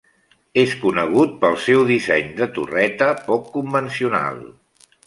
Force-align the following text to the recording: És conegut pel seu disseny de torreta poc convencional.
És 0.61 0.71
conegut 0.85 1.35
pel 1.43 1.59
seu 1.67 1.85
disseny 1.91 2.35
de 2.41 2.49
torreta 2.57 3.13
poc 3.31 3.49
convencional. 3.61 4.43